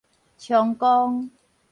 [0.39, 1.29] 充公